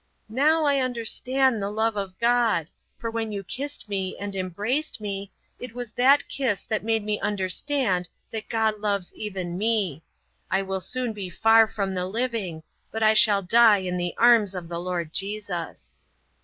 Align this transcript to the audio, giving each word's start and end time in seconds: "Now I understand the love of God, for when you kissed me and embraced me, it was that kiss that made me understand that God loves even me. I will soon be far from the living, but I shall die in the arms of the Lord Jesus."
"Now 0.29 0.65
I 0.65 0.79
understand 0.79 1.61
the 1.61 1.69
love 1.69 1.95
of 1.95 2.17
God, 2.17 2.65
for 2.97 3.11
when 3.11 3.31
you 3.31 3.43
kissed 3.43 3.87
me 3.87 4.17
and 4.19 4.35
embraced 4.35 4.99
me, 4.99 5.31
it 5.59 5.75
was 5.75 5.91
that 5.93 6.27
kiss 6.27 6.63
that 6.63 6.83
made 6.83 7.03
me 7.03 7.19
understand 7.19 8.09
that 8.31 8.49
God 8.49 8.79
loves 8.79 9.13
even 9.13 9.59
me. 9.59 10.01
I 10.49 10.63
will 10.63 10.81
soon 10.81 11.13
be 11.13 11.29
far 11.29 11.67
from 11.67 11.93
the 11.93 12.07
living, 12.07 12.63
but 12.89 13.03
I 13.03 13.13
shall 13.13 13.43
die 13.43 13.77
in 13.77 13.97
the 13.97 14.15
arms 14.17 14.55
of 14.55 14.69
the 14.69 14.79
Lord 14.79 15.13
Jesus." 15.13 15.93